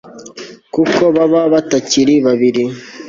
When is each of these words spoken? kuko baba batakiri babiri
kuko 0.73 1.01
baba 1.15 1.41
batakiri 1.53 2.15
babiri 2.25 2.63